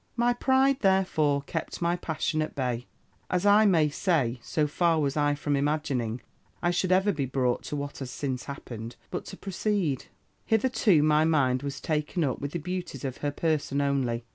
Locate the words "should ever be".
6.71-7.27